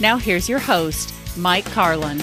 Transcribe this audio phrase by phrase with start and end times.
[0.00, 2.22] Now, here's your host, Mike Carlin.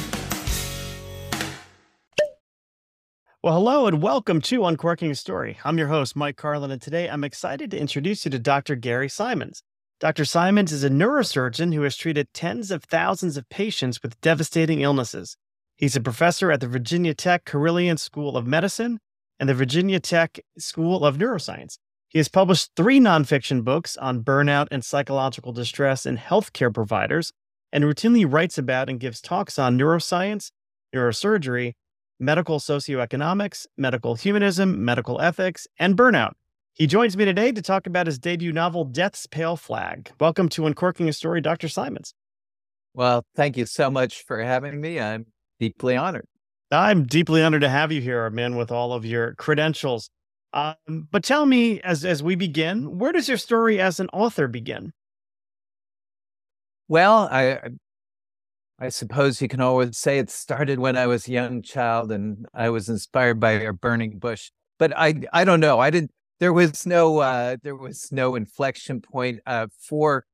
[3.43, 5.59] Well, hello and welcome to Uncorking a Story.
[5.63, 8.75] I'm your host, Mike Carlin, and today I'm excited to introduce you to Dr.
[8.75, 9.61] Gary Simonds.
[9.99, 10.25] Dr.
[10.25, 15.37] Simonds is a neurosurgeon who has treated tens of thousands of patients with devastating illnesses.
[15.75, 18.99] He's a professor at the Virginia Tech Carilion School of Medicine
[19.39, 21.77] and the Virginia Tech School of Neuroscience.
[22.07, 27.31] He has published three nonfiction books on burnout and psychological distress in healthcare providers,
[27.71, 30.51] and routinely writes about and gives talks on neuroscience,
[30.95, 31.73] neurosurgery,
[32.19, 36.31] medical socioeconomics, medical humanism, medical ethics, and burnout.
[36.73, 40.11] He joins me today to talk about his debut novel, Death's Pale Flag.
[40.19, 41.67] Welcome to Uncorking a Story, Dr.
[41.67, 42.13] Simonds.
[42.93, 44.99] Well, thank you so much for having me.
[44.99, 45.25] I'm
[45.59, 46.27] deeply honored.
[46.71, 50.09] I'm deeply honored to have you here, man, with all of your credentials.
[50.53, 54.47] Um, but tell me, as as we begin, where does your story as an author
[54.47, 54.91] begin?
[56.87, 57.59] Well, I
[58.79, 62.45] I suppose you can always say it started when I was a young child and
[62.53, 64.51] I was inspired by a burning bush.
[64.77, 65.79] But I I don't know.
[65.79, 70.25] I didn't there was no uh there was no inflection point uh for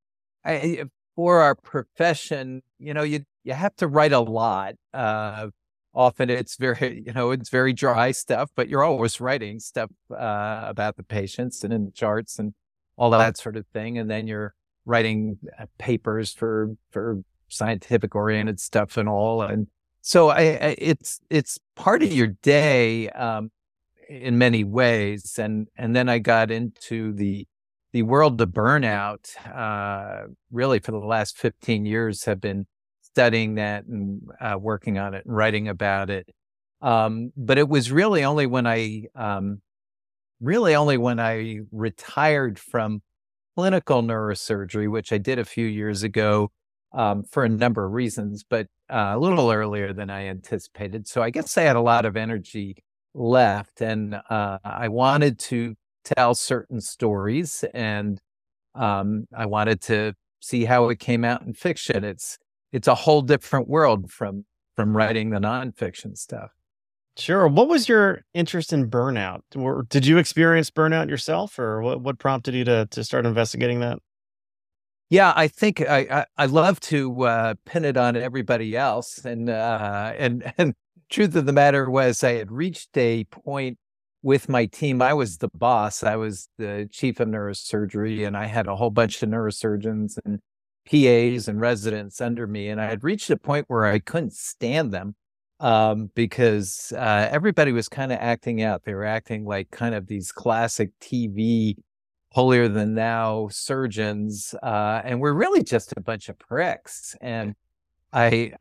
[0.45, 4.75] I for our profession, you know, you you have to write a lot.
[4.93, 5.49] Uh
[5.93, 10.63] often it's very you know it's very dry stuff but you're always writing stuff uh,
[10.65, 12.53] about the patients and in the charts and
[12.97, 18.59] all that sort of thing and then you're writing uh, papers for for scientific oriented
[18.59, 19.67] stuff and all and
[20.01, 23.51] so I, I, it's it's part of your day um,
[24.09, 27.47] in many ways and and then I got into the
[27.93, 32.65] the world of burnout uh, really for the last 15 years have been
[33.01, 36.27] studying that and uh, working on it and writing about it.
[36.81, 39.61] Um, but it was really only when I, um,
[40.41, 43.03] really only when I retired from
[43.55, 46.51] clinical neurosurgery, which I did a few years ago
[46.93, 51.07] um, for a number of reasons, but uh, a little earlier than I anticipated.
[51.07, 52.77] So I guess I had a lot of energy
[53.13, 58.19] left and uh, I wanted to tell certain stories and
[58.75, 62.03] um, I wanted to see how it came out in fiction.
[62.03, 62.37] It's
[62.71, 66.51] it's a whole different world from from writing the nonfiction stuff.
[67.15, 67.47] Sure.
[67.47, 69.41] What was your interest in burnout?
[69.89, 73.99] Did you experience burnout yourself, or what, what prompted you to to start investigating that?
[75.09, 79.47] Yeah, I think I I, I love to uh, pin it on everybody else, and
[79.49, 80.73] uh, and and
[81.09, 83.77] truth of the matter was I had reached a point
[84.23, 85.01] with my team.
[85.01, 86.01] I was the boss.
[86.01, 90.39] I was the chief of neurosurgery, and I had a whole bunch of neurosurgeons and
[90.89, 94.91] PAs and residents under me, and I had reached a point where I couldn't stand
[94.91, 95.15] them
[95.63, 98.83] um, because uh, everybody was kind of acting out.
[98.83, 101.77] They were acting like kind of these classic TV
[102.33, 107.15] holier than thou surgeons, uh, and we're really just a bunch of pricks.
[107.21, 107.55] And
[108.13, 108.51] I,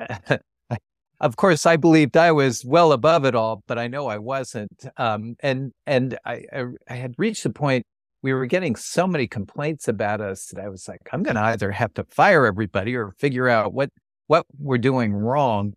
[1.21, 4.87] of course, I believed I was well above it all, but I know I wasn't.
[4.97, 7.85] Um, and and I, I I had reached the point
[8.23, 11.43] we were getting so many complaints about us that I was like, I'm going to
[11.43, 13.91] either have to fire everybody or figure out what
[14.29, 15.75] what we're doing wrong.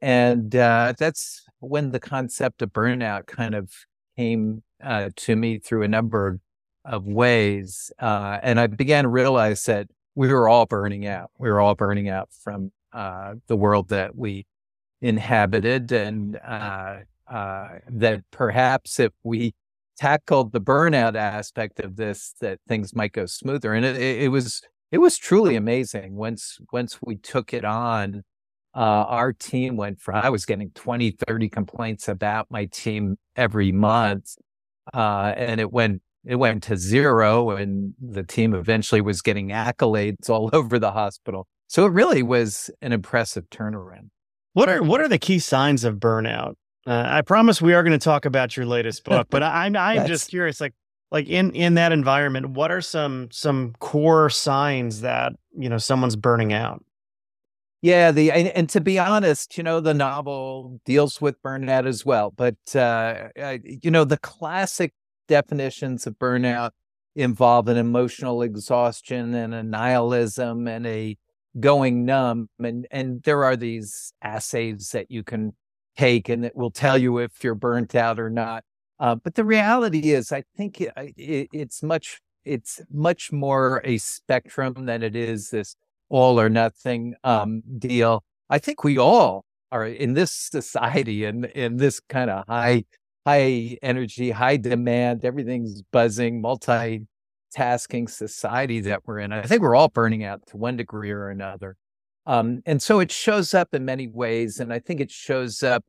[0.00, 3.72] And uh, that's when the concept of burnout kind of
[4.16, 6.38] came uh, to me through a number
[6.84, 11.30] of ways, uh, and I began to realize that we were all burning out.
[11.38, 14.46] We were all burning out from uh, the world that we
[15.00, 16.96] inhabited, and uh,
[17.30, 19.54] uh, that perhaps if we
[19.96, 23.74] tackled the burnout aspect of this, that things might go smoother.
[23.74, 28.22] And it, it was it was truly amazing once once we took it on.
[28.78, 33.72] Uh, our team went from, I was getting 20, 30 complaints about my team every
[33.72, 34.36] month.
[34.94, 40.28] Uh, and it went, it went to zero and the team eventually was getting accolades
[40.30, 41.48] all over the hospital.
[41.66, 44.10] So it really was an impressive turnaround.
[44.52, 46.54] What are, what are the key signs of burnout?
[46.86, 49.74] Uh, I promise we are going to talk about your latest book, but I, I'm,
[49.76, 50.74] I'm just curious, like,
[51.10, 56.14] like in, in that environment, what are some, some core signs that, you know, someone's
[56.14, 56.84] burning out?
[57.80, 62.04] Yeah, the and, and, to be honest, you know, the novel deals with burnout as
[62.04, 62.32] well.
[62.36, 63.28] But uh,
[63.62, 64.94] you know, the classic
[65.28, 66.72] definitions of burnout
[67.14, 71.16] involve an emotional exhaustion and a nihilism and a
[71.60, 72.48] going numb.
[72.58, 75.52] And and there are these assays that you can
[75.96, 78.64] take and it will tell you if you're burnt out or not.
[79.00, 83.98] Uh, but the reality is, I think it, it, it's much it's much more a
[83.98, 85.76] spectrum than it is this
[86.08, 88.24] all or nothing um, deal.
[88.50, 92.84] I think we all are in this society and in this kind of high
[93.26, 99.32] high energy, high demand, everything's buzzing, multitasking society that we're in.
[99.32, 101.76] I think we're all burning out to one degree or another.
[102.24, 104.60] Um, and so it shows up in many ways.
[104.60, 105.84] And I think it shows up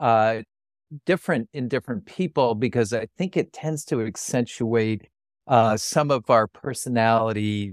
[0.00, 0.42] uh,
[1.06, 5.06] different in different people because I think it tends to accentuate
[5.46, 7.72] uh, some of our personality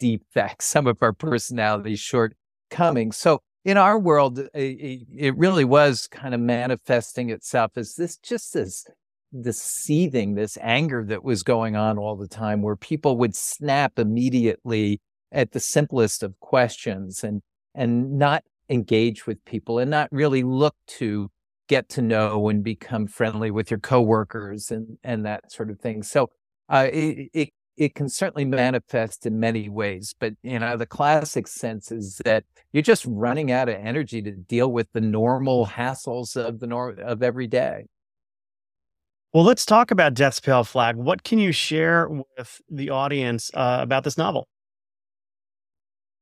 [0.00, 3.16] defects, some of our personality shortcomings.
[3.16, 8.86] So in our world, it really was kind of manifesting itself as this just this
[9.32, 13.96] this seething, this anger that was going on all the time, where people would snap
[13.96, 15.00] immediately
[15.30, 17.42] at the simplest of questions and
[17.74, 21.30] and not engage with people and not really look to
[21.68, 26.02] get to know and become friendly with your coworkers and and that sort of thing.
[26.02, 26.30] So
[26.68, 27.48] uh, it, it
[27.80, 32.44] it can certainly manifest in many ways, but you know, the classic sense is that
[32.72, 36.90] you're just running out of energy to deal with the normal hassles of the nor-
[36.90, 37.86] of every day.
[39.32, 40.96] Well, let's talk about Death's Pale Flag.
[40.96, 44.46] What can you share with the audience uh, about this novel?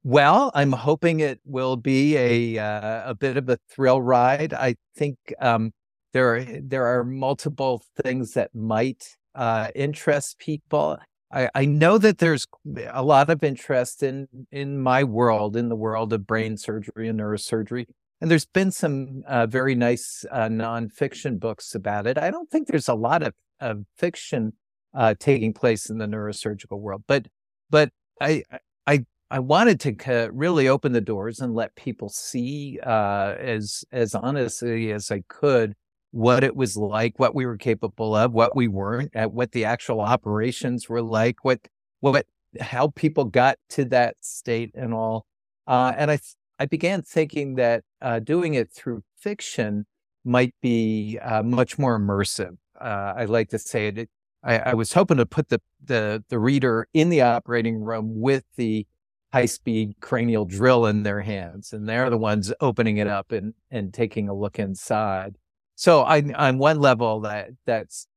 [0.05, 4.55] Well, I'm hoping it will be a uh, a bit of a thrill ride.
[4.55, 5.72] I think um,
[6.12, 10.99] there are there are multiple things that might uh, interest people.
[11.30, 12.46] I, I know that there's
[12.90, 17.20] a lot of interest in in my world, in the world of brain surgery and
[17.20, 17.86] neurosurgery,
[18.20, 22.19] and there's been some uh, very nice uh, nonfiction books about it.
[22.19, 24.54] I don't think there's a lot of, of fiction
[24.94, 27.26] uh, taking place in the neurosurgical world, but
[27.70, 27.90] but
[28.20, 28.42] I
[28.86, 34.14] I I wanted to really open the doors and let people see uh, as as
[34.14, 35.74] honestly as I could
[36.10, 39.64] what it was like, what we were capable of, what we weren't, at what the
[39.64, 41.60] actual operations were like, what
[42.00, 42.26] what
[42.60, 45.26] how people got to that state and all.
[45.66, 46.19] Uh, and I
[46.58, 49.87] I began thinking that uh, doing it through fiction
[50.25, 52.56] might be uh, much more immersive.
[52.81, 54.10] Uh, I like to say it.
[54.43, 58.44] I, I, was hoping to put the, the the reader in the operating room with
[58.56, 58.87] the
[59.32, 63.55] high speed cranial drill in their hands, and they're the ones opening it up and
[63.70, 65.37] and taking a look inside.
[65.78, 68.08] So I, on one level, that that's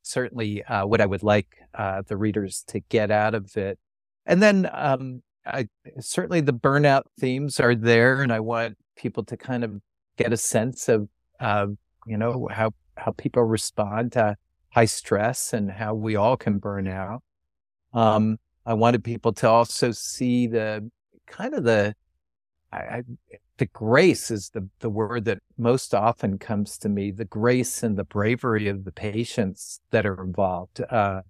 [0.00, 3.78] certainly uh, what I would like uh, the readers to get out of it.
[4.24, 5.68] And then um, I,
[5.98, 9.82] certainly the burnout themes are there, and I want people to kind of
[10.16, 11.66] get a sense of, uh,
[12.06, 14.34] you know, how how people respond to
[14.70, 17.22] high stress and how we all can burn out.
[17.92, 20.90] Um, I wanted people to also see the
[21.26, 21.94] kind of the
[22.72, 23.02] I,
[23.60, 27.98] the grace is the, the word that most often comes to me the grace and
[27.98, 31.20] the bravery of the patients that are involved uh,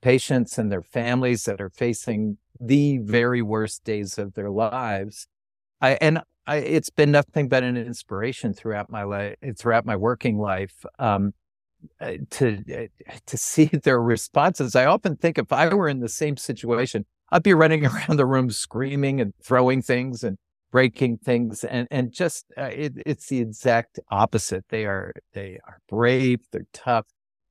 [0.00, 5.26] patients and their families that are facing the very worst days of their lives.
[5.82, 10.38] I, and I, it's been nothing but an inspiration throughout my life throughout my working
[10.38, 11.34] life um,
[12.00, 14.74] uh, to uh, to see their responses.
[14.74, 18.24] I often think if i were in the same situation i'd be running around the
[18.24, 20.38] room screaming and throwing things and
[20.74, 24.64] breaking things and and just uh, it, it's the exact opposite.
[24.70, 27.06] They are they are brave they're tough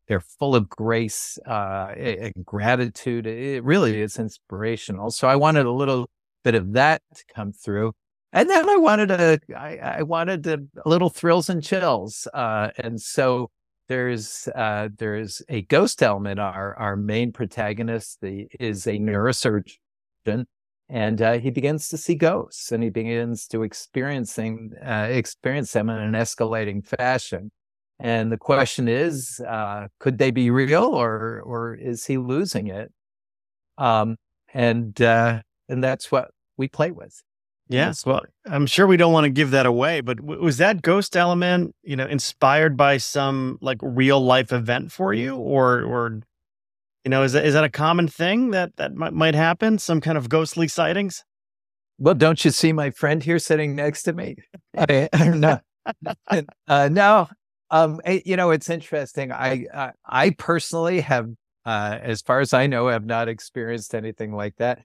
[0.10, 3.26] they're full of grace uh, and gratitude.
[3.26, 5.10] It really is inspirational.
[5.10, 6.10] So i wanted a little
[6.44, 7.94] bit of that to come through.
[8.34, 13.00] And then i wanted a i, I wanted a, little thrills and chills uh, and
[13.00, 13.50] so
[13.88, 16.42] there's uh, there's a ghost element.
[16.42, 20.46] Our our main protagonist the, is a neurosurgeon
[20.90, 25.90] and uh, he begins to see ghosts and he begins to experiencing uh, experience them
[25.90, 27.52] in an escalating fashion
[28.00, 32.92] and the question is uh, could they be real or or is he losing it
[33.78, 34.18] um,
[34.54, 37.22] and uh, and that's what we play with
[37.70, 38.06] Yes.
[38.06, 41.16] Well, I'm sure we don't want to give that away, but w- was that ghost
[41.16, 46.22] element, you know, inspired by some like real life event for you or, or,
[47.04, 49.78] you know, is that, is that a common thing that, that might, might happen?
[49.78, 51.24] Some kind of ghostly sightings?
[51.98, 54.36] Well, don't you see my friend here sitting next to me?
[54.78, 55.60] I, no,
[56.68, 57.30] uh, no.
[57.70, 59.32] Um, you know, it's interesting.
[59.32, 61.30] I, uh, I personally have,
[61.66, 64.84] uh, as far as I know, have not experienced anything like that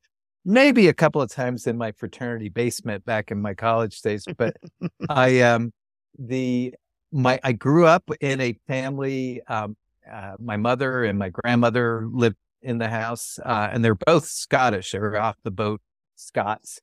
[0.48, 4.24] maybe a couple of times in my fraternity basement back in my college days.
[4.36, 4.56] But
[5.08, 5.72] I um
[6.18, 6.74] the
[7.12, 9.42] my I grew up in a family.
[9.46, 9.76] Um,
[10.12, 14.92] uh, my mother and my grandmother lived in the house, uh, and they're both Scottish.
[14.92, 15.80] They're off the boat
[16.16, 16.80] Scots,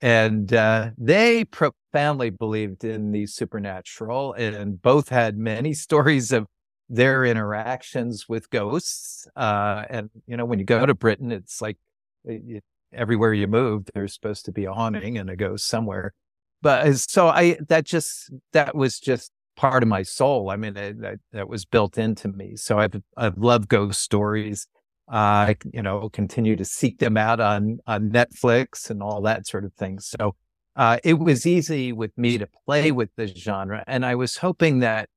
[0.00, 6.46] and uh, they profoundly believed in the supernatural, and both had many stories of
[6.88, 9.26] their interactions with ghosts.
[9.34, 11.78] Uh, and you know, when you go to Britain, it's like
[12.24, 16.12] it, everywhere you move, there's supposed to be a haunting and a ghost somewhere.
[16.62, 20.50] But uh, so I, that just, that was just part of my soul.
[20.50, 22.56] I mean, it, that, that was built into me.
[22.56, 24.66] So I've, I've loved ghost stories.
[25.10, 25.14] Uh,
[25.54, 29.64] I, you know, continue to seek them out on, on Netflix and all that sort
[29.64, 30.00] of thing.
[30.00, 30.34] So,
[30.76, 33.82] uh, it was easy with me to play with the genre.
[33.86, 35.08] And I was hoping that,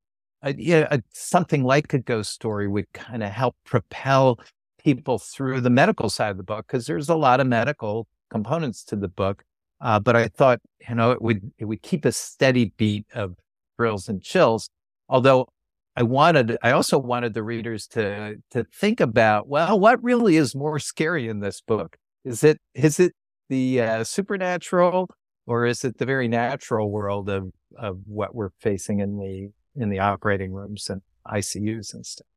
[0.42, 4.40] uh, yeah, something like a ghost story would kind of help propel
[4.82, 8.84] people through the medical side of the book because there's a lot of medical components
[8.86, 9.44] to the book.
[9.82, 13.36] Uh, but I thought, you know, it would it would keep a steady beat of
[13.80, 14.70] thrills and chills.
[15.08, 15.48] Although
[15.96, 20.54] I wanted, I also wanted the readers to to think about, well, what really is
[20.54, 21.98] more scary in this book?
[22.26, 23.14] Is it is it
[23.48, 25.10] the uh, supernatural,
[25.48, 29.50] or is it the very natural world of of what we're facing in the
[29.82, 32.28] in the operating rooms and ICUs and stuff?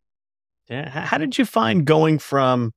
[0.69, 0.89] Yeah.
[0.89, 2.73] How did you find going from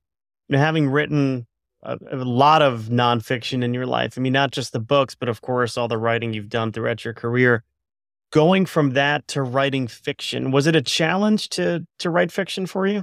[0.48, 1.46] you know, having written
[1.82, 4.14] a, a, lot of nonfiction in your life?
[4.16, 7.04] I mean, not just the books, but of course, all the writing you've done throughout
[7.04, 7.62] your career.
[8.32, 12.86] Going from that to writing fiction, was it a challenge to to write fiction for
[12.86, 13.02] you?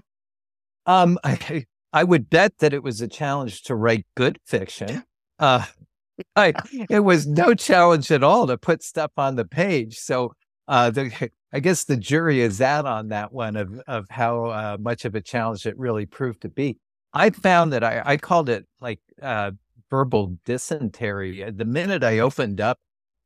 [0.85, 5.03] Um, I, I would bet that it was a challenge to write good fiction.
[5.39, 5.65] Uh,
[6.35, 6.53] I,
[6.89, 9.97] it was no challenge at all to put stuff on the page.
[9.97, 10.33] So
[10.67, 14.77] uh, the, I guess the jury is out on that one of of how uh,
[14.79, 16.77] much of a challenge it really proved to be.
[17.13, 19.51] I found that I, I called it like uh,
[19.89, 21.49] verbal dysentery.
[21.51, 22.79] The minute I opened up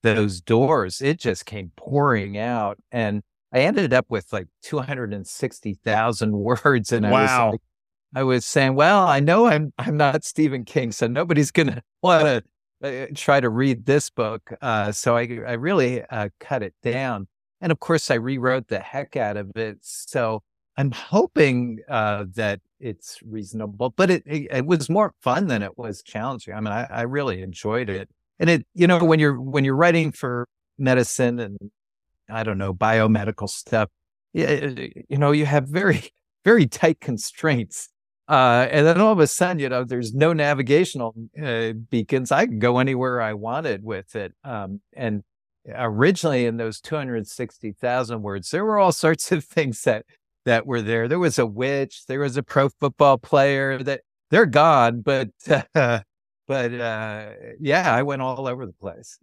[0.04, 5.14] those doors, it just came pouring out, and I ended up with like two hundred
[5.14, 6.92] and sixty thousand words.
[6.92, 7.46] And I wow.
[7.46, 7.62] was like,
[8.16, 12.44] I was saying, well, I know I'm I'm not Stephen King, so nobody's gonna want
[12.84, 14.54] to try to read this book.
[14.62, 17.28] Uh, so I I really uh, cut it down.
[17.62, 19.80] And of course, I rewrote the heck out of it.
[19.82, 20.44] So
[20.78, 25.78] I'm hoping uh, that it's reasonable, but it, it, it was more fun than it
[25.78, 26.54] was challenging.
[26.54, 28.10] I mean, I, I really enjoyed it.
[28.40, 31.58] And it, you know, when you're when you're writing for medicine and
[32.30, 33.90] I don't know biomedical stuff,
[34.34, 36.12] you, know, you have very
[36.46, 37.90] very tight constraints.
[38.30, 42.32] Uh, and then all of a sudden, you know, there's no navigational uh, beacons.
[42.32, 44.34] I could go anywhere I wanted with it.
[44.44, 45.24] Um, and
[45.74, 50.06] originally in those 260,000 words, there were all sorts of things that
[50.46, 51.10] that were there.
[51.10, 54.02] There was a witch, there was a pro football player that
[54.32, 55.30] they're gone, but
[55.76, 56.00] uh,
[56.48, 59.20] but uh, yeah, I went all over the place.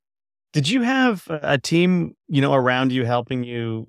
[0.53, 3.89] Did you have a team, you know, around you helping you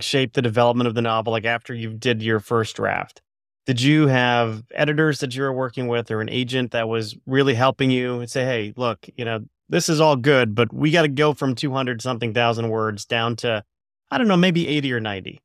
[0.00, 3.22] shape the development of the novel like after you did your first draft?
[3.66, 7.54] Did you have editors that you were working with or an agent that was really
[7.54, 11.02] helping you and say, "Hey, look, you know, this is all good, but we got
[11.02, 13.64] to go from 200 something thousand words down to,
[14.10, 15.40] I don't know, maybe 80 or 90.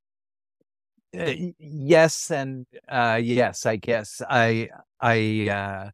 [1.17, 2.31] Uh, yes.
[2.31, 5.89] And uh, yes, I guess I, I, uh,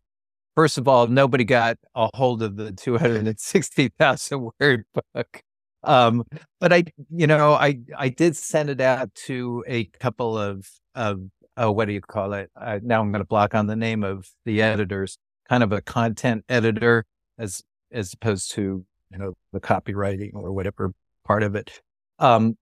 [0.55, 5.41] first of all, nobody got a hold of the 260,000 word book.
[5.83, 6.23] Um,
[6.59, 11.21] but I, you know, I, I did send it out to a couple of, of,
[11.57, 12.51] oh, what do you call it?
[12.55, 15.17] Uh, now I'm going to block on the name of the editors,
[15.49, 17.05] kind of a content editor
[17.37, 20.93] as as opposed to you know the copywriting or whatever
[21.25, 21.81] part of it
[22.19, 22.57] um,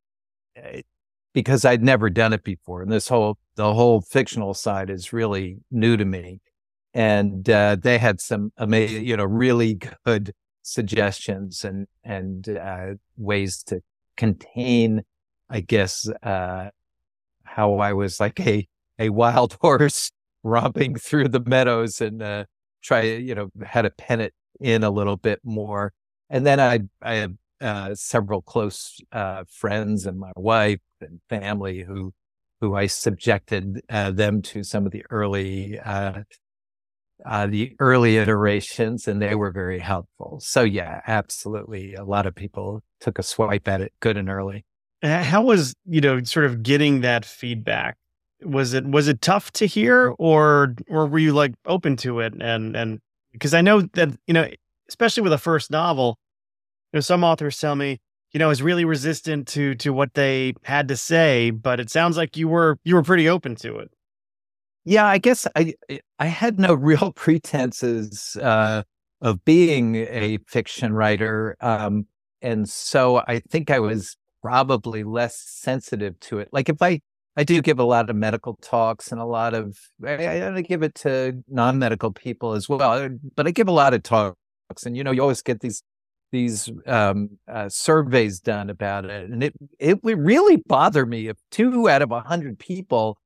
[0.55, 0.81] eh,
[1.34, 5.58] because I'd never done it before and this whole the whole fictional side is really
[5.69, 6.41] new to me
[6.93, 13.63] and uh, they had some amazing you know really good suggestions and and uh, ways
[13.63, 13.81] to
[14.17, 15.03] contain
[15.50, 16.69] I guess uh,
[17.43, 18.67] how I was like a
[18.98, 20.12] a wild horse
[20.43, 22.46] romping through the meadows and uh,
[22.81, 25.93] try you know how to pen it in a little bit more.
[26.29, 31.84] And then I, I have uh, several close uh, friends and my wife and family
[31.84, 32.13] who,
[32.62, 35.79] who I subjected them to some of the early
[37.25, 40.39] uh, the early iterations, and they were very helpful.
[40.41, 44.65] So yeah, absolutely, a lot of people took a swipe at it, good and early.
[45.01, 47.97] How was you know sort of getting that feedback?
[48.43, 52.33] Was it was it tough to hear, or or were you like open to it?
[52.39, 52.99] And and
[53.31, 54.49] because I know that you know,
[54.88, 56.17] especially with a first novel,
[56.93, 57.99] you know, some authors tell me
[58.31, 62.17] you know is really resistant to to what they had to say, but it sounds
[62.17, 63.91] like you were you were pretty open to it.
[64.86, 65.74] Yeah, I guess I
[66.19, 68.83] I had no real pretenses uh,
[69.21, 72.05] of being a fiction writer, um,
[72.41, 76.50] and so I think I was probably less sensitive to it.
[76.51, 77.01] Like if I
[77.36, 80.83] I do give a lot of medical talks and a lot of I, I give
[80.83, 84.36] it to non medical people as well, uh, but I give a lot of talks,
[84.86, 85.83] and you know you always get these
[86.31, 91.38] these um, uh, surveys done about it, and it it would really bother me if
[91.51, 93.17] two out of a hundred people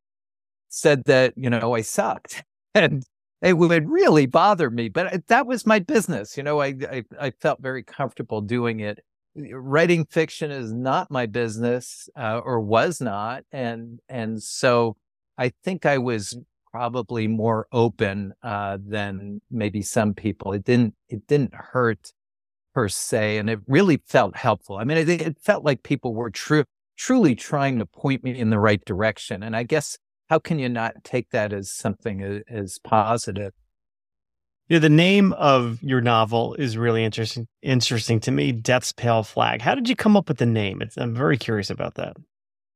[0.74, 2.44] said that you know I sucked,
[2.76, 3.04] and
[3.42, 4.90] it would really bother me.
[4.90, 6.62] But that was my business, you know.
[6.62, 9.00] I I, I felt very comfortable doing it.
[9.36, 14.98] Writing fiction is not my business, uh, or was not, and and so
[15.38, 16.38] I think I was
[16.72, 20.54] probably more open uh, than maybe some people.
[20.54, 22.12] It didn't it didn't hurt
[22.74, 24.78] per se, and it really felt helpful.
[24.78, 26.66] I mean, it, it felt like people were true
[26.96, 29.98] truly trying to point me in the right direction, and I guess
[30.30, 33.54] how can you not take that as something as, as positive?
[34.70, 37.48] Yeah, the name of your novel is really interesting.
[37.62, 39.62] Interesting to me, Death's Pale Flag.
[39.62, 40.82] How did you come up with the name?
[40.82, 42.16] It's, I'm very curious about that.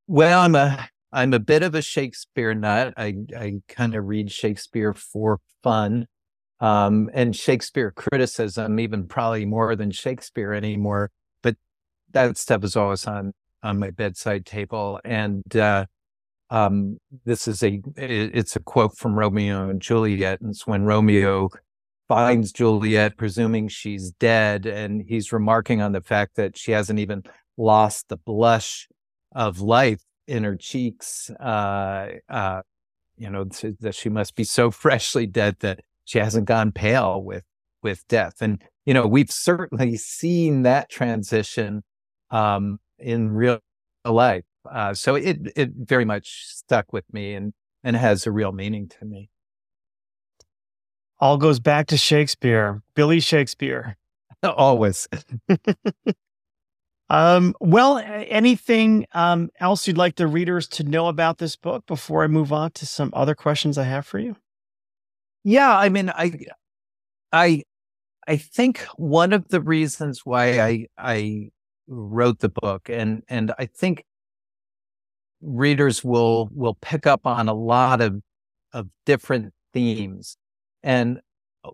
[0.08, 2.94] Well, I'm a I'm a bit of a Shakespeare nut.
[2.98, 6.08] I I kind of read Shakespeare for fun,
[6.60, 11.10] um, and Shakespeare criticism, even probably more than Shakespeare anymore.
[11.42, 11.56] But
[12.12, 15.86] that stuff is always on on my bedside table, and uh,
[16.50, 21.50] um, this is a it's a quote from Romeo and Juliet, and it's when Romeo
[22.08, 27.24] finds Juliet, presuming she's dead, and he's remarking on the fact that she hasn't even
[27.58, 28.88] lost the blush
[29.36, 31.30] of life in her cheeks.
[31.32, 32.62] Uh, uh,
[33.18, 33.46] you know
[33.80, 37.44] that she must be so freshly dead that she hasn't gone pale with
[37.84, 41.84] with death, and you know we've certainly seen that transition
[42.32, 43.60] um, in real
[44.06, 44.46] life.
[44.72, 47.54] Uh, so it it very much stuck with me and
[47.84, 49.30] and has a real meaning to me.
[51.20, 53.98] All goes back to Shakespeare, Billy Shakespeare.
[54.44, 55.08] Always.
[57.10, 62.24] um, well, anything um, else you'd like the readers to know about this book before
[62.24, 64.36] I move on to some other questions I have for you?
[65.44, 66.40] Yeah, I mean, I,
[67.32, 67.64] I,
[68.28, 71.50] I think one of the reasons why I I
[71.88, 74.04] wrote the book, and and I think
[75.42, 78.22] readers will will pick up on a lot of
[78.74, 80.38] of different themes.
[80.84, 81.20] And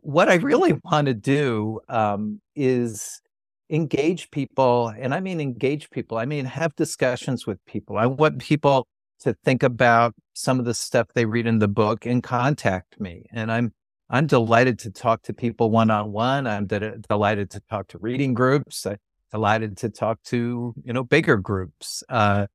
[0.02, 3.21] what I really want to do um, is
[3.69, 6.17] engage people, and I mean engage people.
[6.17, 7.97] I mean have discussions with people.
[7.97, 8.88] I want people
[9.21, 13.26] to think about some of the stuff they read in the book and contact me.
[13.32, 13.73] And I'm
[14.10, 16.45] I'm delighted to talk to people one on one.
[16.45, 18.86] I'm de- delighted to talk to reading groups.
[18.86, 18.97] I'm
[19.32, 22.04] delighted to talk to you know bigger groups.
[22.10, 22.47] Uh,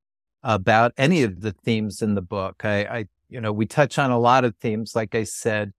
[0.48, 2.64] about any of the themes in the book.
[2.64, 5.72] I, I you know, we touch on a lot of themes, like I said,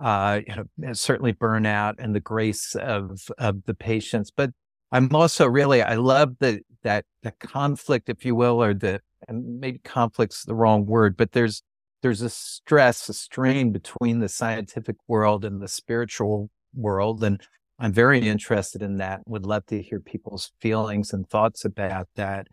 [0.00, 4.32] uh, you know, certainly burnout and the grace of of the patients.
[4.36, 4.50] But
[4.90, 9.60] I'm also really I love the that the conflict, if you will, or the and
[9.60, 11.62] maybe conflict's the wrong word, but there's
[12.02, 17.40] there's a stress, a strain between the scientific world and the spiritual world, and
[17.78, 19.20] I'm very interested in that.
[19.26, 22.48] Would love to hear people's feelings and thoughts about that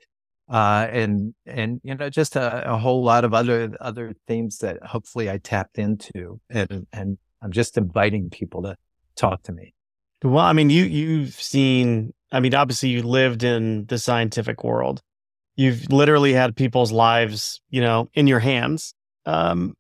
[0.53, 4.77] uh, and and you know just a, a, whole lot of other other themes that
[4.83, 8.77] hopefully I tapped into, and and I'm just inviting people to
[9.15, 9.73] talk to me.
[10.23, 12.13] Well, I mean, you you've seen.
[12.31, 15.01] I mean, obviously, you lived in the scientific world.
[15.55, 18.93] You've literally had people's lives, you know, in your hands.
[19.25, 19.73] Um,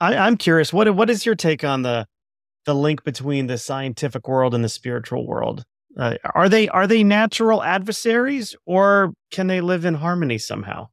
[0.00, 2.06] I, I'm curious what what is your take on the
[2.64, 5.64] the link between the scientific world and the spiritual world?
[5.98, 10.88] Uh, are they are they natural adversaries, or can they live in harmony somehow?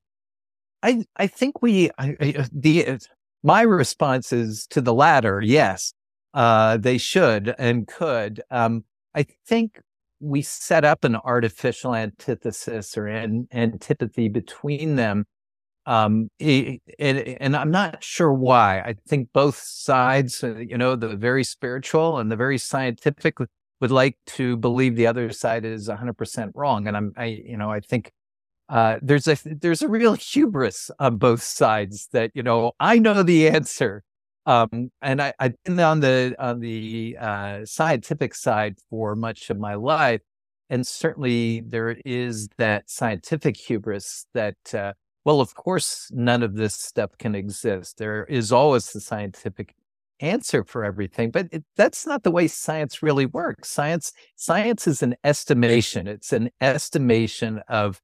[0.84, 2.98] I I think we I, I, uh, the uh,
[3.44, 5.42] my response is to the latter.
[5.42, 5.94] Yes,
[6.34, 8.42] uh, they should and could.
[8.52, 8.84] Um,
[9.16, 9.80] I think
[10.20, 15.26] we set up an artificial antithesis or an antipathy between them.
[15.86, 18.80] Um, it, it, and I'm not sure why.
[18.82, 23.38] I think both sides, uh, you know, the very spiritual and the very scientific
[23.82, 26.88] would like to believe the other side is 100% wrong.
[26.88, 28.12] And I'm, I, you know, I think
[28.70, 33.24] uh, there's a there's a real hubris on both sides that you know I know
[33.24, 34.04] the answer
[34.46, 39.60] Um, and I, I've been on the on the uh, scientific side for much of
[39.60, 40.22] my life,
[40.70, 44.94] and certainly there is that scientific hubris that, uh,
[45.26, 47.98] well, of course, none of this stuff can exist.
[47.98, 49.76] There is always the scientific
[50.20, 53.70] answer for everything, but it, that's not the way science really works.
[53.70, 56.08] Science science is an estimation.
[56.08, 58.02] It's an estimation of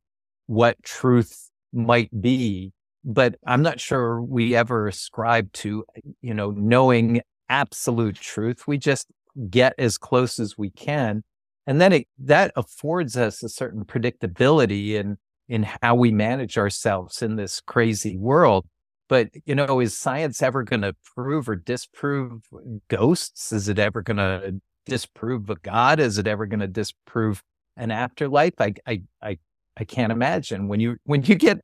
[0.47, 2.73] what truth might be
[3.06, 5.86] but I'm not sure we ever ascribe to,
[6.21, 8.67] you know, knowing absolute truth.
[8.67, 9.08] We just
[9.49, 11.23] get as close as we can.
[11.67, 17.21] And then it, that affords us a certain predictability in, in how we manage ourselves
[17.21, 18.65] in this crazy world.
[19.08, 22.41] But, you know, is science ever going to prove or disprove
[22.88, 23.52] ghosts?
[23.52, 26.00] Is it ever going to disprove a God?
[26.00, 27.44] Is it ever going to disprove
[27.78, 28.54] an afterlife?
[28.60, 29.38] I, I, I,
[29.78, 31.60] I can't imagine when you, when you get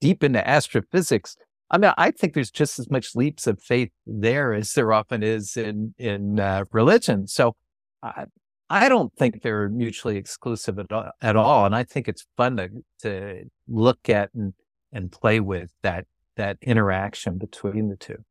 [0.00, 1.36] deep into astrophysics,
[1.70, 5.22] I mean, I think there's just as much leaps of faith there as there often
[5.22, 7.26] is in in uh, religion.
[7.26, 7.56] So,
[8.02, 8.24] I,
[8.70, 12.56] I don't think they're mutually exclusive at all, at all, and I think it's fun
[12.56, 12.70] to
[13.02, 14.54] to look at and
[14.92, 16.06] and play with that
[16.38, 18.24] that interaction between the two.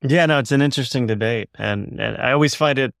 [0.00, 2.94] Yeah, no, it's an interesting debate, and and I always find it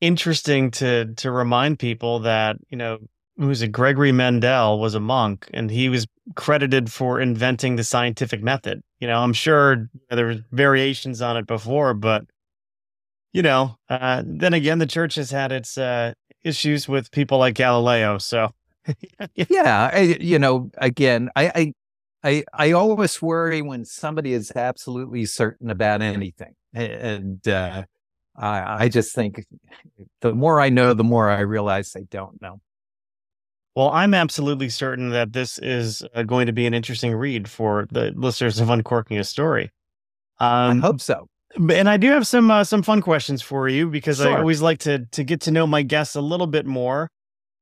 [0.00, 2.98] interesting to to remind people that you know
[3.36, 8.42] who's a Gregory Mendel was a monk and he was credited for inventing the scientific
[8.42, 8.82] method.
[9.00, 12.24] You know, I'm sure there were variations on it before, but
[13.32, 17.54] you know, uh, then again, the church has had its uh, issues with people like
[17.54, 18.18] Galileo.
[18.18, 18.52] So,
[19.34, 21.72] yeah, I, you know, again, I, I,
[22.24, 27.84] I, I always worry when somebody is absolutely certain about anything, and uh,
[28.34, 29.44] I, I just think
[30.22, 32.60] the more I know, the more I realize I don't know.
[33.76, 37.86] Well, I'm absolutely certain that this is uh, going to be an interesting read for
[37.90, 39.70] the listeners of Uncorking a Story.
[40.38, 41.26] Um, I hope so.
[41.56, 44.28] And I do have some uh, some fun questions for you because sure.
[44.28, 47.10] I always like to to get to know my guests a little bit more.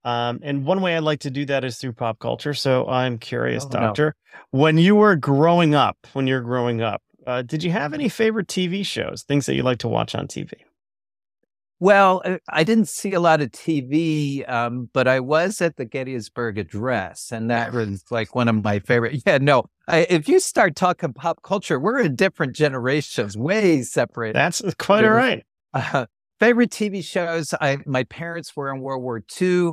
[0.05, 2.55] Um, and one way I like to do that is through pop culture.
[2.55, 4.59] So I'm curious, oh, Doctor, no.
[4.59, 8.49] when you were growing up, when you're growing up, uh, did you have any favorite
[8.49, 10.53] TV shows, things that you like to watch on TV?
[11.83, 15.85] Well, uh, I didn't see a lot of TV, um, but I was at the
[15.85, 19.21] Gettysburg Address, and that was like one of my favorite.
[19.27, 24.37] Yeah, no, I, if you start talking pop culture, we're in different generations, way separated.
[24.37, 25.45] That's quite all right.
[25.75, 26.07] Uh,
[26.39, 27.53] favorite TV shows.
[27.61, 29.73] I my parents were in World War II,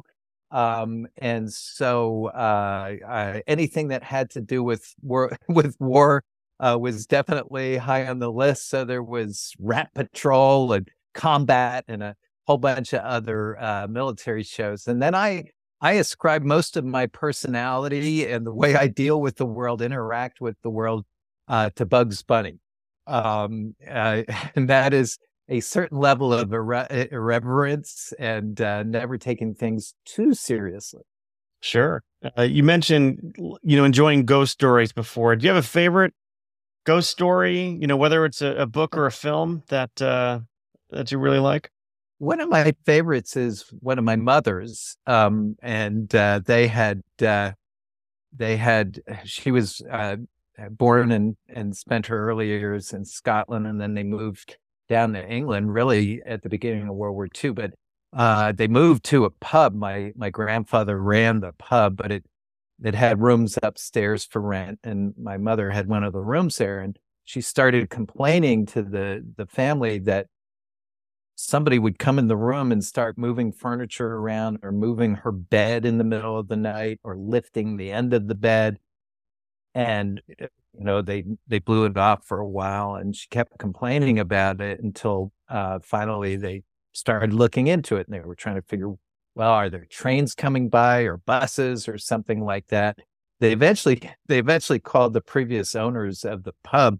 [0.52, 6.24] um, and so uh, anything that had to do with war with war
[6.60, 8.70] uh, was definitely high on the list.
[8.70, 12.16] So there was Rat Patrol and combat and a
[12.48, 14.88] whole bunch of other uh, military shows.
[14.88, 15.46] And then I
[15.82, 20.42] I ascribe most of my personality and the way I deal with the world, interact
[20.42, 21.06] with the world,
[21.48, 22.60] uh, to Bugs Bunny,
[23.08, 24.24] um, uh,
[24.56, 25.18] and that is
[25.50, 31.02] a certain level of irre- irreverence and uh, never taking things too seriously.
[31.62, 32.04] Sure.
[32.38, 35.36] Uh, you mentioned you know enjoying ghost stories before.
[35.36, 36.14] Do you have a favorite
[36.86, 37.78] ghost story?
[37.82, 40.40] You know, whether it's a, a book or a film that uh,
[40.92, 41.70] that you really like?
[42.20, 47.54] One of my favorites is one of my mother's, um, and uh, they had uh,
[48.36, 50.18] they had she was uh,
[50.70, 54.58] born and and spent her early years in Scotland, and then they moved
[54.89, 57.52] down to England, really at the beginning of World War II.
[57.52, 57.73] But
[58.13, 59.75] uh, they moved to a pub.
[59.75, 62.25] My my grandfather ran the pub, but it
[62.84, 66.80] it had rooms upstairs for rent, and my mother had one of the rooms there,
[66.80, 70.28] and she started complaining to the the family that
[71.36, 75.86] somebody would come in the room and start moving furniture around or moving her bed
[75.86, 78.78] in the middle of the night or lifting the end of the bed
[79.73, 83.58] and eh, you know they they blew it off for a while and she kept
[83.58, 88.55] complaining about it until uh, finally they started looking into it and they were trying
[88.55, 88.93] to figure
[89.36, 92.97] well are there trains coming by or buses or something like that
[93.39, 96.99] they eventually they eventually called the previous owners of the pub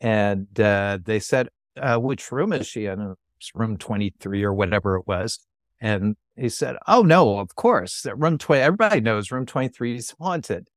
[0.00, 3.14] and uh, they said uh, which room is she in
[3.54, 5.40] room 23 or whatever it was.
[5.80, 8.06] And he said, Oh, no, of course.
[8.14, 10.68] Room 20, everybody knows room 23 is haunted.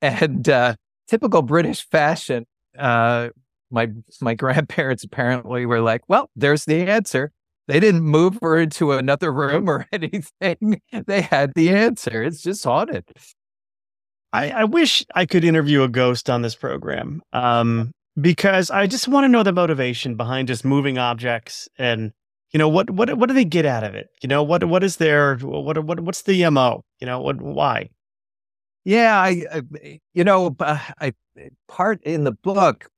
[0.00, 0.74] And uh,
[1.12, 2.46] typical British fashion,
[2.78, 3.28] uh,
[3.70, 3.88] my
[4.22, 7.32] my grandparents apparently were like, Well, there's the answer.
[7.68, 10.80] They didn't move her into another room or anything.
[11.06, 12.22] They had the answer.
[12.22, 13.04] It's just haunted.
[14.32, 17.20] I, I wish I could interview a ghost on this program.
[17.34, 22.12] Um, because I just want to know the motivation behind just moving objects and
[22.52, 24.08] you know what what what do they get out of it?
[24.22, 26.84] You know what what is their what what what's the mo?
[27.00, 27.90] You know what why?
[28.84, 32.88] Yeah, I, uh, I you know uh, I uh, part in the book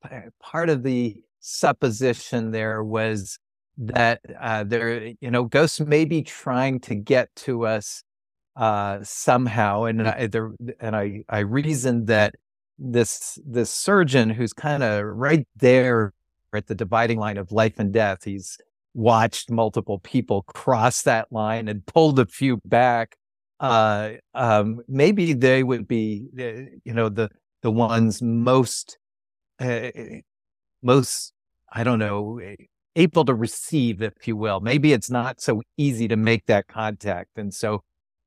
[0.41, 3.39] part of the supposition there was
[3.77, 8.03] that uh, there, you know, ghosts may be trying to get to us
[8.57, 10.17] uh, somehow, and mm.
[10.17, 12.35] I, there, and I, I reasoned that
[12.79, 16.13] this this surgeon who's kind of right there
[16.55, 18.25] at the dividing line of life and death.
[18.25, 18.59] He's
[18.95, 23.17] watched multiple people cross that line and pulled a few back.
[23.61, 27.29] Uh, um, maybe they would be, uh, you know, the
[27.63, 28.99] the ones most
[29.61, 29.91] uh,
[30.83, 31.33] most
[31.73, 32.41] I don't know
[32.97, 34.61] able to receive, if you will.
[34.61, 37.83] Maybe it's not so easy to make that contact, and so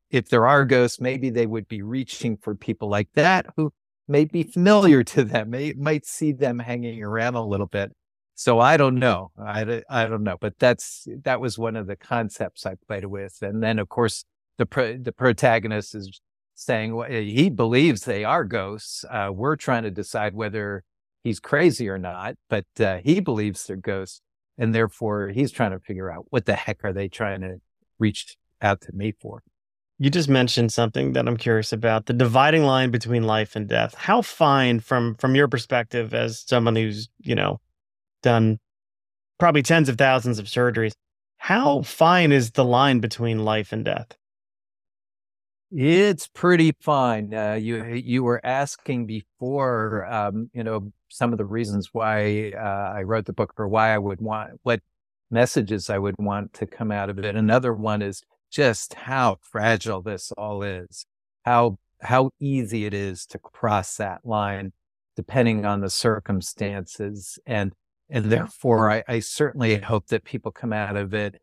[0.10, 3.72] if there are ghosts, maybe they would be reaching for people like that who
[4.08, 7.92] may be familiar to them, may, might see them hanging around a little bit.
[8.36, 9.32] So I don't know.
[9.38, 13.42] I, I don't know, but that's, that was one of the concepts I played with.
[13.42, 14.24] And then of course
[14.58, 16.20] the, pro, the protagonist is
[16.56, 19.06] saying well, he believes they are ghosts.
[19.10, 20.84] Uh, we're trying to decide whether
[21.24, 24.22] he's crazy or not, but uh, he believes they're ghosts.
[24.58, 27.62] And therefore he's trying to figure out what the heck are they trying to
[28.00, 29.44] reach out to me for?
[30.00, 33.96] You just mentioned something that I'm curious about, the dividing line between life and death.
[33.96, 37.60] How fine from from your perspective as someone who's, you know,
[38.22, 38.60] done
[39.40, 40.94] probably tens of thousands of surgeries,
[41.38, 44.18] how fine is the line between life and death?
[45.72, 47.34] It's pretty fine.
[47.34, 52.94] Uh, you you were asking before, um, you know, some of the reasons why uh,
[52.96, 54.82] I wrote the book or why I would want what
[55.30, 57.36] messages I would want to come out of it.
[57.36, 61.06] Another one is just how fragile this all is,
[61.44, 64.72] how how easy it is to cross that line
[65.18, 67.40] depending on the circumstances.
[67.46, 67.74] And
[68.10, 71.42] and therefore I, I certainly hope that people come out of it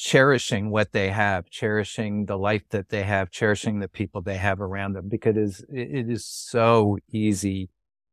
[0.00, 4.60] cherishing what they have, cherishing the life that they have, cherishing the people they have
[4.60, 7.68] around them, because it is, it is so easy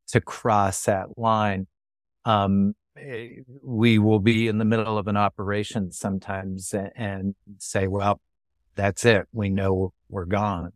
[0.07, 1.67] to cross that line.
[2.25, 3.29] Um, Eh,
[3.63, 8.19] we will be in the middle of an operation sometimes and say, well,
[8.75, 9.27] that's it.
[9.31, 10.71] We know we're gone.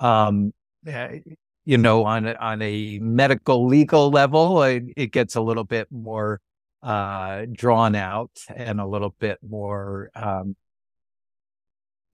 [0.00, 0.52] Um,
[0.86, 1.20] eh,
[1.64, 5.88] you know, on a, on a medical legal level, it, it gets a little bit
[5.90, 6.40] more
[6.82, 10.56] uh, drawn out and a little bit more um,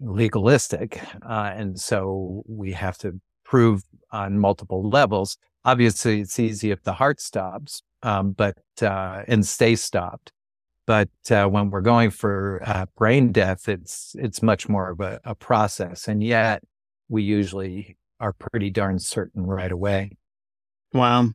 [0.01, 5.37] legalistic, uh, and so we have to prove on multiple levels.
[5.65, 10.33] Obviously, it's easy if the heart stops, um, but uh, and stay stopped.
[10.87, 15.21] But uh, when we're going for uh, brain death, it's it's much more of a,
[15.25, 16.63] a, process, and yet
[17.09, 20.17] we usually are pretty darn certain right away.
[20.93, 21.31] Wow,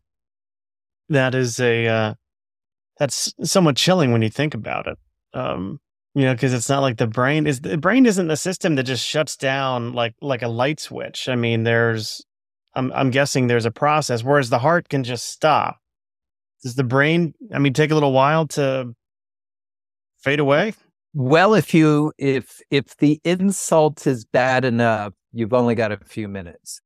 [1.08, 2.13] that is a uh,
[3.00, 4.98] that's somewhat chilling when you think about it.
[5.34, 5.80] Um,
[6.14, 8.84] you know, because it's not like the brain is the brain isn't a system that
[8.84, 11.30] just shuts down like like a light switch.
[11.30, 12.26] I mean, there's
[12.74, 15.78] I'm I'm guessing there's a process, whereas the heart can just stop
[16.64, 18.94] does the brain, I mean, take a little while to
[20.20, 20.74] fade away?
[21.14, 26.28] Well, if you if if the insult is bad enough, you've only got a few
[26.28, 26.82] minutes.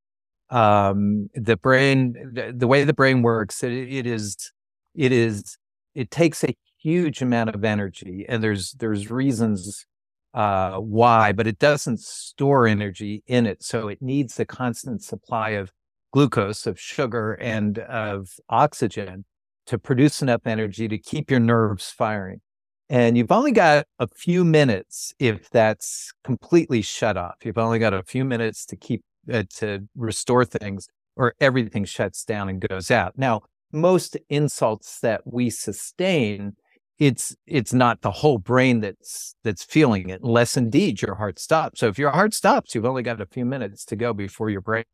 [0.49, 4.51] Um, the brain, the, way the brain works, it, it is
[4.93, 5.57] it is
[5.95, 9.85] it takes a huge amount of energy, and there's there's reasons
[10.33, 15.49] uh, why, but it doesn't store energy in it, so it needs a constant supply
[15.51, 15.71] of
[16.13, 19.25] glucose, of sugar, and of oxygen
[19.65, 22.41] to produce enough energy to keep your nerves firing.
[22.89, 27.35] And you've only got a few minutes if that's completely shut off.
[27.43, 29.01] You've only got a few minutes to keep
[29.31, 33.17] uh, to restore things or everything shuts down and goes out.
[33.17, 36.55] Now, most insults that we sustain,
[36.99, 41.79] it's it's not the whole brain that's that's feeling it, unless indeed your heart stops.
[41.79, 44.61] So if your heart stops, you've only got a few minutes to go before your
[44.61, 44.85] brain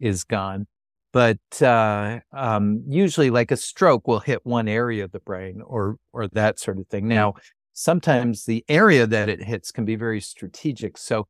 [0.00, 0.66] is gone.
[1.12, 5.96] But uh, um, usually like a stroke will hit one area of the brain or
[6.12, 7.06] or that sort of thing.
[7.06, 7.34] Now
[7.72, 10.96] sometimes the area that it hits can be very strategic.
[10.96, 11.28] So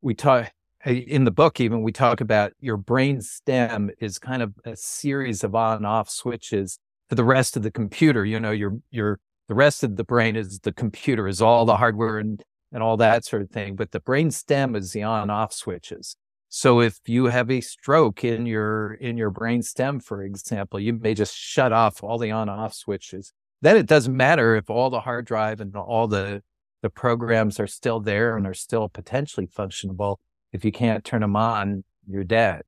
[0.00, 0.50] we talk
[0.88, 5.44] in the book even we talk about your brain stem is kind of a series
[5.44, 9.54] of on off switches for the rest of the computer you know your your the
[9.54, 13.24] rest of the brain is the computer is all the hardware and and all that
[13.24, 16.16] sort of thing but the brain stem is the on off switches
[16.48, 20.94] so if you have a stroke in your in your brain stem, for example, you
[20.94, 23.32] may just shut off all the on off switches.
[23.60, 26.42] Then it doesn't matter if all the hard drive and all the
[26.80, 30.16] the programs are still there and are still potentially functionable.
[30.52, 32.62] If you can't turn them on, you're dead.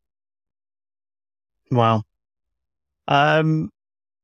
[1.70, 2.02] Wow.
[3.08, 3.70] Um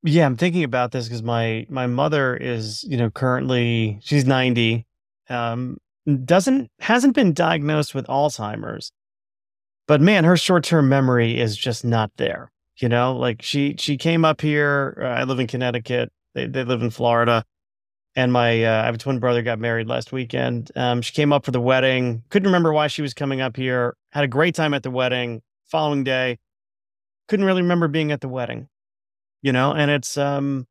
[0.03, 4.87] yeah, I'm thinking about this because my my mother is, you know, currently she's 90.
[5.29, 5.79] Um
[6.25, 8.93] doesn't hasn't been diagnosed with Alzheimer's
[9.87, 12.51] but man, her short term memory is just not there.
[12.79, 14.99] You know, like she she came up here.
[15.01, 16.13] Uh, I live in Connecticut.
[16.35, 17.45] They they live in Florida,
[18.17, 20.73] and my uh, I have a twin brother got married last weekend.
[20.75, 22.25] Um, she came up for the wedding.
[22.31, 23.95] Couldn't remember why she was coming up here.
[24.11, 25.43] Had a great time at the wedding.
[25.67, 26.39] Following day,
[27.29, 28.69] couldn't really remember being at the wedding.
[29.43, 30.67] You know, and it's um,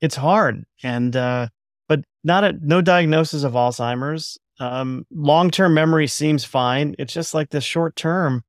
[0.00, 1.48] it's hard, and uh,
[1.88, 4.38] but not a no diagnosis of Alzheimer's.
[4.60, 6.94] Um, long term memory seems fine.
[6.98, 8.44] It's just like the short term.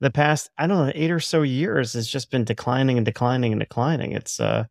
[0.00, 3.52] The past, I don't know, eight or so years has just been declining and declining
[3.52, 4.12] and declining.
[4.12, 4.64] It's uh,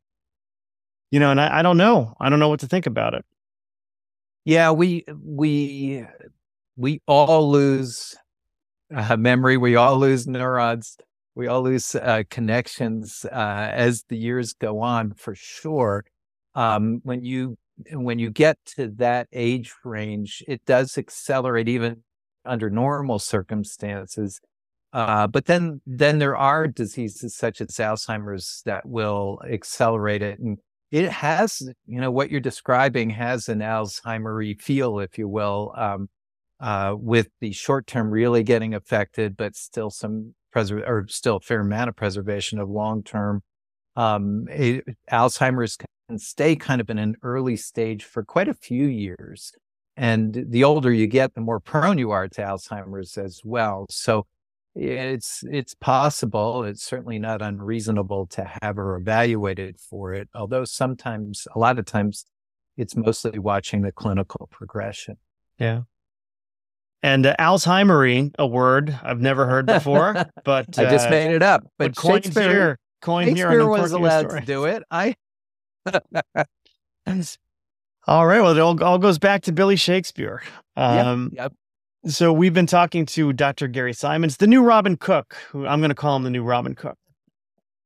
[1.11, 2.15] you know, and I, I don't know.
[2.19, 3.25] I don't know what to think about it.
[4.45, 6.05] Yeah, we we
[6.75, 8.15] we all lose
[8.95, 9.57] uh, memory.
[9.57, 10.97] We all lose neurons.
[11.35, 16.05] We all lose uh, connections uh, as the years go on, for sure.
[16.55, 17.57] Um, when you
[17.91, 22.03] when you get to that age range, it does accelerate even
[22.45, 24.41] under normal circumstances.
[24.91, 30.39] Uh, but then, then there are diseases such as Alzheimer's that will accelerate it.
[30.39, 30.57] And
[30.91, 36.10] it has, you know, what you're describing has an Alzheimer's feel, if you will, um,
[36.60, 41.41] uh, with the short term really getting affected, but still some preserve or still a
[41.41, 43.41] fair amount of preservation of long term.
[43.95, 44.45] Um,
[45.12, 49.52] Alzheimer's can stay kind of in an early stage for quite a few years.
[49.95, 53.86] And the older you get, the more prone you are to Alzheimer's as well.
[53.89, 54.25] So
[54.81, 61.47] it's it's possible it's certainly not unreasonable to have her evaluated for it although sometimes
[61.53, 62.25] a lot of times
[62.79, 65.17] it's mostly watching the clinical progression.
[65.59, 65.81] Yeah.
[67.03, 67.35] And uh,
[68.39, 70.13] a word i've never heard before
[70.43, 73.93] but uh, i just made it up but, but shakespeare here, coin shakespeare here was
[73.93, 74.83] allowed to do it.
[74.91, 75.15] I
[78.05, 80.41] all right well it all, all goes back to billy shakespeare.
[80.75, 81.53] Um, yep, yep.
[82.05, 83.67] So we've been talking to Dr.
[83.67, 86.73] Gary Simonds, the new Robin Cook, who I'm going to call him the new Robin
[86.73, 86.97] Cook.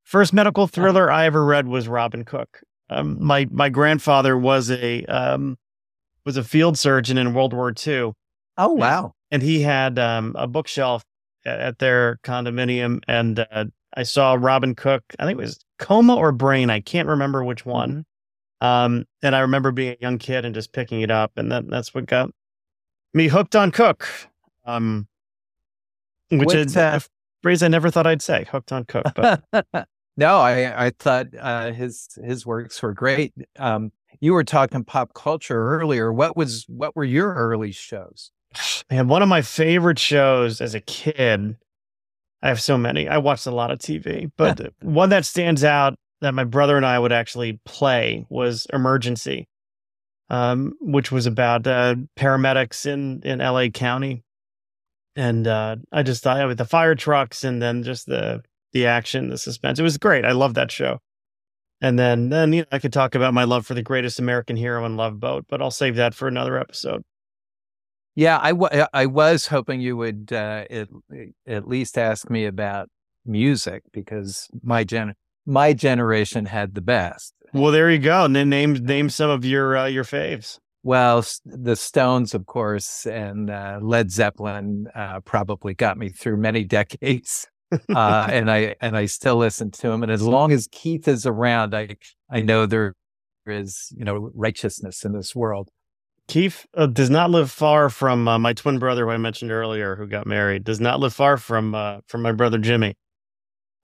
[0.04, 2.62] First medical thriller I ever read was Robin Cook.
[2.92, 5.58] Um, my my grandfather was a um,
[6.26, 8.12] was a field surgeon in World War II.
[8.56, 9.14] Oh wow!
[9.32, 11.04] And he had um, a bookshelf
[11.44, 15.04] at their condominium, and uh, I saw Robin Cook.
[15.18, 16.70] I think it was Coma or Brain.
[16.70, 18.06] I can't remember which one.
[18.62, 18.68] Mm-hmm.
[18.68, 21.68] Um, and I remember being a young kid and just picking it up, and that,
[21.68, 22.30] that's what got
[23.14, 24.08] me hooked on Cook,
[24.66, 25.08] um,
[26.30, 27.02] which What's is a
[27.42, 28.46] phrase I never thought I'd say.
[28.52, 29.44] Hooked on Cook, but
[30.18, 33.34] no, I I thought uh, his his works were great.
[33.58, 36.12] Um, you were talking pop culture earlier.
[36.12, 38.32] What was what were your early shows?
[38.90, 41.58] Man, one of my favorite shows as a kid.
[42.42, 43.08] I have so many.
[43.08, 46.86] I watched a lot of TV, but one that stands out that my brother and
[46.86, 49.48] I would actually play was Emergency
[50.34, 54.24] um, which was about uh, paramedics in in LA County,
[55.16, 58.42] and uh, I just thought with the fire trucks and then just the
[58.72, 59.78] the action, the suspense.
[59.78, 60.26] It was great.
[60.26, 61.00] I love that show.
[61.82, 64.56] And then then you know, I could talk about my love for the greatest American
[64.56, 67.04] hero and Love Boat, but I'll save that for another episode.
[68.16, 70.88] Yeah, I, w- I was hoping you would uh, at,
[71.48, 72.90] at least ask me about
[73.24, 75.14] music because my gen
[75.46, 77.36] my generation had the best.
[77.54, 78.26] Well, there you go.
[78.26, 80.60] And then name name some of your uh, your faves.
[80.82, 86.64] Well, the Stones, of course, and uh, Led Zeppelin uh, probably got me through many
[86.80, 90.02] decades, uh, and I and I still listen to them.
[90.04, 91.96] And as long as Keith is around, I
[92.30, 92.96] I know there
[93.46, 95.70] is you know righteousness in this world.
[96.28, 99.96] Keith uh, does not live far from uh, my twin brother, who I mentioned earlier,
[99.96, 100.64] who got married.
[100.64, 102.96] Does not live far from uh, from my brother Jimmy.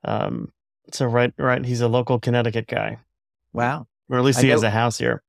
[0.04, 0.52] Um,
[0.92, 2.98] so right, right, he's a local Connecticut guy.
[3.54, 3.88] Wow.
[4.10, 5.24] Or at least he has a house here.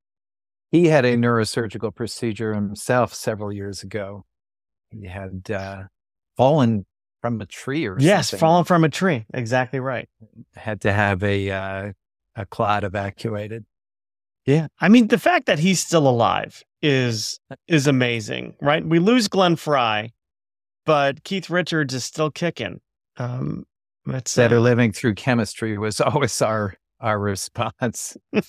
[0.71, 4.25] He had a neurosurgical procedure himself several years ago.
[4.91, 5.85] He had uh,
[6.37, 6.87] fallen
[7.21, 8.41] from a tree or yes, something.
[8.41, 9.27] fallen from a tree.
[9.35, 10.09] Exactly right.
[10.55, 11.93] Had to have a uh,
[12.37, 13.65] a clot evacuated.
[14.47, 18.85] Yeah, I mean the fact that he's still alive is is amazing, right?
[18.85, 20.13] We lose Glenn Frey,
[20.87, 22.81] but Keith Richards is still kicking.
[23.17, 23.67] Um,
[24.07, 28.17] it's better uh, living through chemistry was always our our response.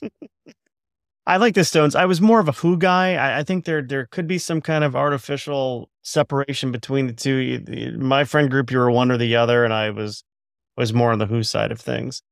[1.28, 1.96] I like the Stones.
[1.96, 3.14] I was more of a Who guy.
[3.14, 7.96] I, I, think there there could be some kind of artificial separation between the two.
[8.00, 10.24] My friend group, you were one or the other, and I was
[10.78, 12.24] was more on the Who side of things.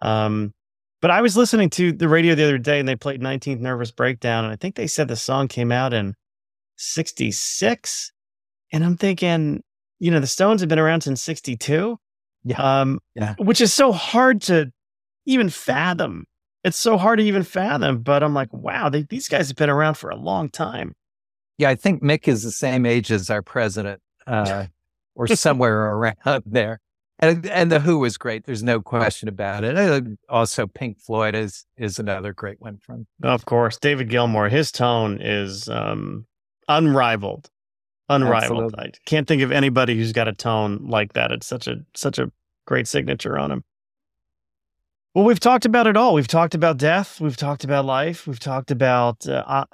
[0.00, 0.52] Um,
[1.00, 3.90] but I was listening to the radio the other day, and they played 19th Nervous
[3.90, 6.14] Breakdown, and I think they said the song came out in
[6.76, 8.12] '66,
[8.72, 9.62] and I'm thinking,
[9.98, 11.98] you know, the Stones have been around since '62.
[12.44, 12.80] Yeah.
[12.80, 13.34] Um, yeah.
[13.38, 14.72] Which is so hard to
[15.28, 16.24] even fathom.
[16.64, 18.00] It's so hard to even fathom.
[18.00, 20.94] But I'm like, wow, they, these guys have been around for a long time.
[21.58, 24.66] Yeah, I think Mick is the same age as our president, uh,
[25.14, 26.80] or somewhere around there.
[27.18, 28.46] and and the Who was great.
[28.46, 29.76] There's no question about it.
[29.76, 33.06] Uh, also, Pink Floyd is is another great one from.
[33.22, 34.48] Of course, David Gilmour.
[34.48, 36.26] His tone is um,
[36.68, 37.50] unrivaled,
[38.08, 38.74] unrivaled.
[38.74, 38.84] Absolutely.
[38.84, 41.32] I can't think of anybody who's got a tone like that.
[41.32, 42.30] It's such a such a
[42.66, 43.64] great signature on him.
[45.18, 46.14] Well, we've talked about it all.
[46.14, 47.20] We've talked about death.
[47.20, 48.28] We've talked about life.
[48.28, 49.64] We've talked about uh,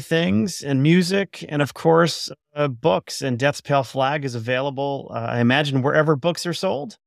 [0.00, 1.44] things and music.
[1.48, 3.22] And of course, uh, books.
[3.22, 6.98] And Death's Pale Flag is available, uh, I imagine, wherever books are sold.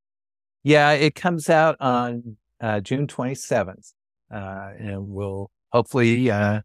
[0.62, 3.92] Yeah, it comes out on uh, June 27th.
[4.32, 6.62] Uh, and we'll hopefully, uh,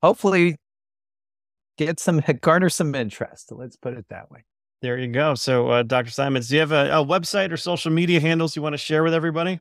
[0.00, 0.58] hopefully
[1.76, 3.50] get some, garner some interest.
[3.50, 4.44] Let's put it that way.
[4.80, 5.34] There you go.
[5.34, 6.10] So, Dr.
[6.10, 9.02] Simonds, do you have a, a website or social media handles you want to share
[9.02, 9.58] with everybody?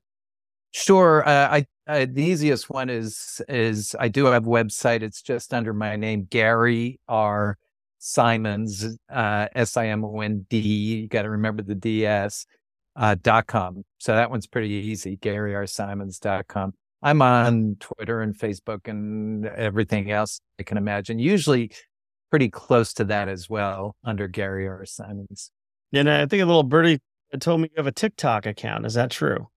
[0.72, 1.28] Sure.
[1.28, 5.02] Uh, I the easiest one is is I do have a website.
[5.02, 7.58] It's just under my name, Gary R.
[7.98, 10.60] Simonds, uh, S I M O N D.
[10.60, 12.46] You got to remember the DS.
[12.96, 13.84] Uh, dot com.
[13.98, 15.16] So that one's pretty easy.
[15.18, 15.66] Gary R.
[15.66, 16.74] Simonds dot com.
[17.02, 21.18] I'm on Twitter and Facebook and everything else I can imagine.
[21.18, 21.72] Usually
[22.30, 24.86] pretty close to that as well under Gary R.
[24.86, 25.52] Simonds.
[25.94, 27.00] And I think a little birdie
[27.40, 28.86] told me you have a TikTok account.
[28.86, 29.48] Is that true?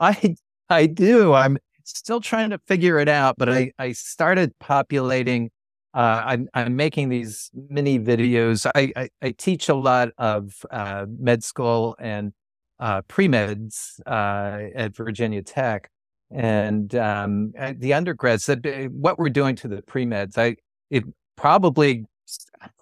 [0.00, 0.36] I
[0.68, 1.32] I do.
[1.34, 5.50] I'm still trying to figure it out, but I I started populating.
[5.94, 8.70] Uh, I'm I'm making these mini videos.
[8.74, 12.32] I I, I teach a lot of uh, med school and
[12.80, 15.90] uh, pre meds uh, at Virginia Tech,
[16.30, 18.46] and um, the undergrads.
[18.46, 20.38] That uh, what we're doing to the pre meds.
[20.38, 20.56] I
[20.90, 21.04] it
[21.36, 22.06] probably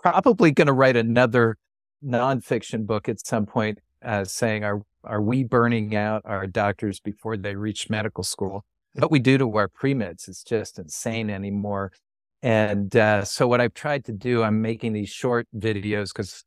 [0.03, 1.57] probably going to write another
[2.05, 7.37] nonfiction book at some point, uh, saying our are we burning out our doctors before
[7.37, 8.65] they reach medical school?
[8.95, 11.93] What we do to our pre-meds is just insane anymore.
[12.43, 16.45] And uh, so what I've tried to do, I'm making these short videos because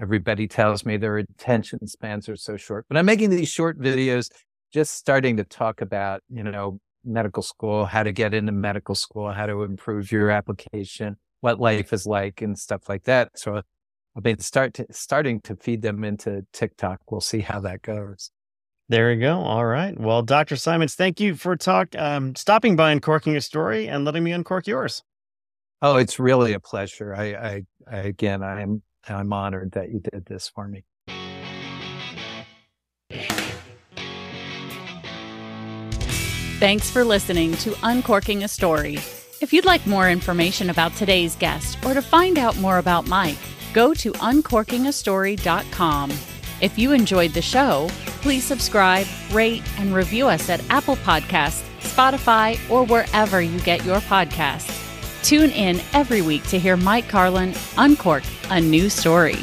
[0.00, 4.30] everybody tells me their attention spans are so short, but I'm making these short videos
[4.72, 9.32] just starting to talk about, you know, medical school, how to get into medical school,
[9.32, 13.30] how to improve your application, what life is like and stuff like that.
[13.38, 13.62] So
[14.16, 17.00] I've been start to, starting to feed them into TikTok.
[17.10, 18.30] We'll see how that goes.
[18.88, 19.38] There you go.
[19.38, 19.98] All right.
[19.98, 20.56] Well, Dr.
[20.56, 24.66] Simonds, thank you for talk um, stopping by uncorking a story and letting me uncork
[24.66, 25.02] yours.
[25.80, 27.14] Oh, it's really a pleasure.
[27.14, 30.84] I, I, I again, I'm I'm honored that you did this for me.
[36.58, 38.94] Thanks for listening to Uncorking a Story.
[39.42, 43.36] If you'd like more information about today's guest or to find out more about Mike,
[43.74, 46.10] go to uncorkingastory.com.
[46.60, 47.88] If you enjoyed the show,
[48.22, 53.98] please subscribe, rate, and review us at Apple Podcasts, Spotify, or wherever you get your
[54.00, 54.80] podcasts.
[55.22, 59.36] Tune in every week to hear Mike Carlin uncork a new story.